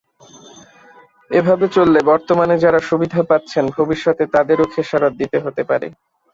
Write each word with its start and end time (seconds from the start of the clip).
এভাবে 1.31 1.65
চললে 1.75 1.99
বর্তমানে 2.11 2.55
যাঁরা 2.63 2.79
সুবিধা 2.89 3.21
পাচ্ছেন, 3.29 3.63
ভবিষ্যতে 3.77 4.23
তাঁদেরও 4.33 4.65
খেসারত 4.73 5.13
দিতে 5.21 5.37
হতে 5.45 5.61
পারে। 5.69 5.87